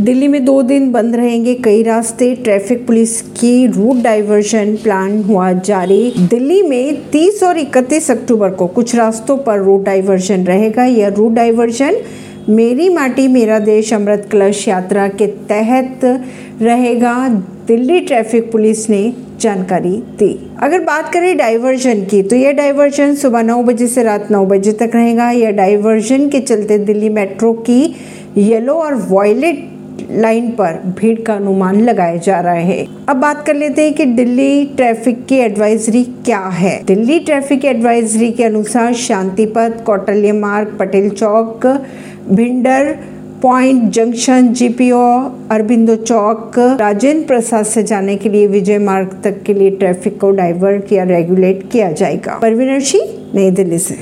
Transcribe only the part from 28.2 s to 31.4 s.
yellow और violet line पर भीड़ का